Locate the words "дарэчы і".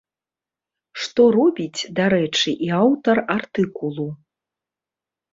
1.99-2.69